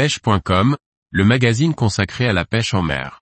[0.00, 0.78] pêche.com,
[1.10, 3.20] le magazine consacré à la pêche en mer.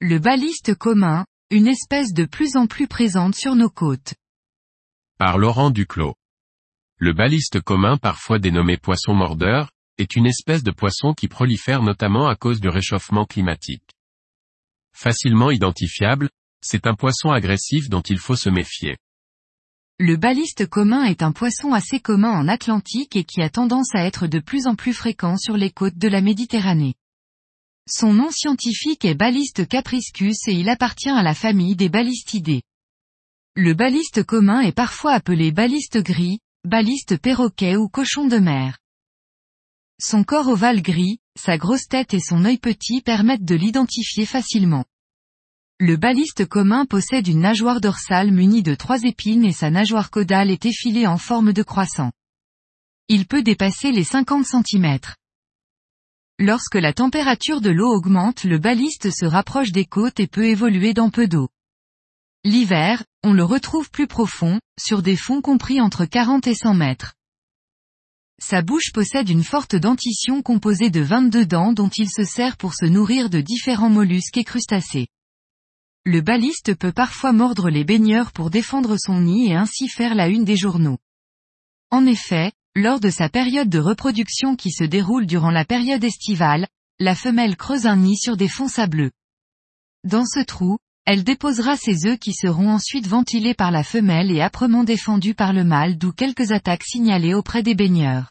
[0.00, 4.14] Le baliste commun, une espèce de plus en plus présente sur nos côtes.
[5.18, 6.16] Par Laurent Duclos.
[6.98, 12.28] Le baliste commun parfois dénommé poisson mordeur, est une espèce de poisson qui prolifère notamment
[12.28, 13.90] à cause du réchauffement climatique.
[14.94, 16.30] Facilement identifiable,
[16.62, 18.96] c'est un poisson agressif dont il faut se méfier.
[20.00, 24.04] Le baliste commun est un poisson assez commun en Atlantique et qui a tendance à
[24.04, 26.94] être de plus en plus fréquent sur les côtes de la Méditerranée.
[27.88, 32.62] Son nom scientifique est Baliste capriscus et il appartient à la famille des balistidés.
[33.54, 38.78] Le baliste commun est parfois appelé baliste gris, baliste perroquet ou cochon de mer.
[40.06, 44.84] Son corps ovale gris, sa grosse tête et son œil petit permettent de l'identifier facilement.
[45.80, 50.50] Le baliste commun possède une nageoire dorsale munie de trois épines et sa nageoire caudale
[50.50, 52.12] est effilée en forme de croissant.
[53.08, 54.98] Il peut dépasser les 50 cm.
[56.38, 60.92] Lorsque la température de l'eau augmente le baliste se rapproche des côtes et peut évoluer
[60.92, 61.48] dans peu d'eau.
[62.44, 67.14] L'hiver, on le retrouve plus profond, sur des fonds compris entre 40 et 100 mètres.
[68.40, 72.74] Sa bouche possède une forte dentition composée de 22 dents dont il se sert pour
[72.74, 75.08] se nourrir de différents mollusques et crustacés.
[76.04, 80.28] Le baliste peut parfois mordre les baigneurs pour défendre son nid et ainsi faire la
[80.28, 80.98] une des journaux.
[81.90, 86.66] En effet, lors de sa période de reproduction qui se déroule durant la période estivale,
[86.98, 89.12] la femelle creuse un nid sur des fonds sableux.
[90.02, 94.40] Dans ce trou, elle déposera ses œufs qui seront ensuite ventilés par la femelle et
[94.40, 98.30] âprement défendus par le mâle d'où quelques attaques signalées auprès des baigneurs.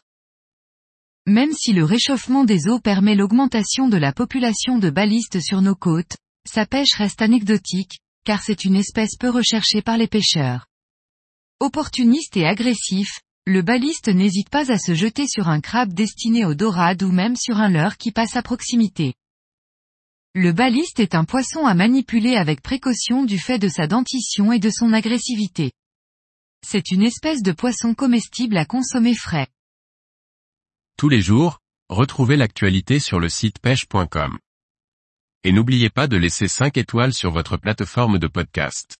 [1.26, 5.76] Même si le réchauffement des eaux permet l'augmentation de la population de balistes sur nos
[5.76, 10.66] côtes, sa pêche reste anecdotique, car c'est une espèce peu recherchée par les pêcheurs.
[11.60, 16.54] Opportuniste et agressif, le baliste n'hésite pas à se jeter sur un crabe destiné aux
[16.54, 19.14] dorades ou même sur un leurre qui passe à proximité.
[20.36, 24.58] Le baliste est un poisson à manipuler avec précaution du fait de sa dentition et
[24.58, 25.70] de son agressivité.
[26.66, 29.46] C'est une espèce de poisson comestible à consommer frais.
[30.96, 34.36] Tous les jours, retrouvez l'actualité sur le site pêche.com.
[35.44, 38.96] Et n'oubliez pas de laisser 5 étoiles sur votre plateforme de podcast.